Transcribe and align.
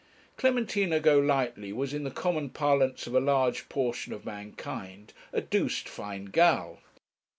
Clementina 0.35 0.99
Golightly 0.99 1.71
was, 1.71 1.93
in 1.93 2.03
the 2.03 2.09
common 2.09 2.49
parlance 2.49 3.05
of 3.05 3.13
a 3.13 3.19
large 3.19 3.69
portion 3.69 4.13
of 4.13 4.25
mankind, 4.25 5.13
a 5.31 5.41
'doosed 5.41 5.87
fine 5.87 6.25
gal.' 6.25 6.79